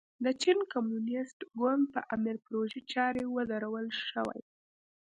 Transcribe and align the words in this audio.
د 0.23 0.25
چین 0.41 0.59
کمونېست 0.73 1.39
ګوند 1.59 1.83
په 1.93 1.99
امر 2.15 2.35
پروژې 2.45 2.81
چارې 2.93 3.23
ودرول 3.35 3.87
شوې. 4.09 4.41